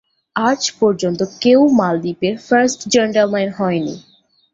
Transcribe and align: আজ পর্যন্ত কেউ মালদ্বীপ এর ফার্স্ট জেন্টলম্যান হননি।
আজ 0.35 0.61
পর্যন্ত 0.79 1.19
কেউ 1.41 1.59
মালদ্বীপ 1.79 2.19
এর 2.23 2.35
ফার্স্ট 2.47 2.79
জেন্টলম্যান 2.93 3.49
হননি। 3.57 3.95